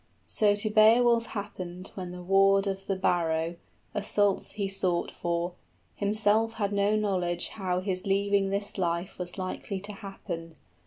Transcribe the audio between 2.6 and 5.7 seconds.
of the barrow, 10 Assaults, he sought for: